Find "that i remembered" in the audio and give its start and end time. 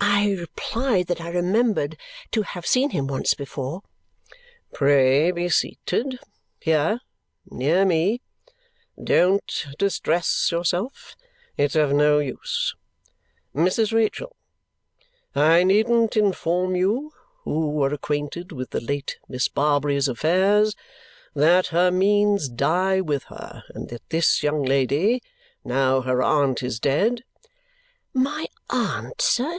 1.08-1.96